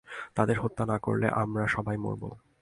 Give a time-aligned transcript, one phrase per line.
[0.35, 2.23] তাদের হত্যা না করলে আমরা সবাই মরব।